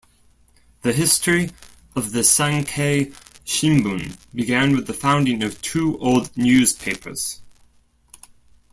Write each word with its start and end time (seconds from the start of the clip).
The 0.81 0.93
history 0.93 1.51
of 1.95 2.11
the 2.11 2.21
Sankei 2.23 3.13
Shimbun 3.45 4.17
began 4.33 4.75
with 4.75 4.87
the 4.87 4.95
founding 4.95 5.43
of 5.43 5.61
two 5.61 5.95
old 5.99 6.35
newspapers. 6.35 7.39